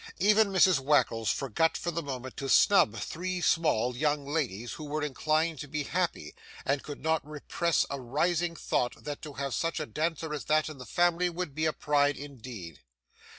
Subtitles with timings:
[0.17, 5.03] Even Mrs Wackles forgot for the moment to snub three small young ladies who were
[5.03, 6.33] inclined to be happy,
[6.65, 10.69] and could not repress a rising thought that to have such a dancer as that
[10.69, 12.79] in the family would be a pride indeed.